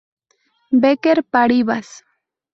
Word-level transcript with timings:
Becker 0.85 1.17
Paribas. 1.33 1.87